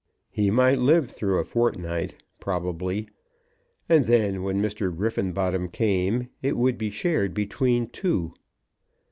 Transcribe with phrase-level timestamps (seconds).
[0.31, 3.07] He might live through a fortnight, probably,
[3.87, 4.91] and then when Mr.
[4.91, 8.33] Griffenbottom came it would be shared between two.